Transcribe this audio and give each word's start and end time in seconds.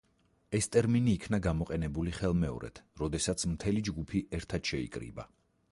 ეს 0.59 0.67
ტერმინი 0.75 1.11
იქნა 1.17 1.39
გამოყენებული 1.47 2.15
ხელმეორედ, 2.21 2.83
როდესაც 3.03 3.47
მთელი 3.53 3.87
ჯგუფი 3.91 4.25
ერთად 4.41 4.73
შეიკრიბა. 4.73 5.33